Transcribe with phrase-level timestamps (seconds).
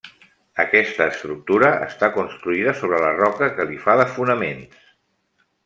[0.61, 4.91] Aquesta estructura està construïda sobra la roca que li fa de fonaments.